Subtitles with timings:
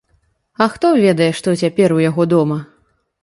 [0.65, 2.59] А хто ведае, што цяпер у яго дома?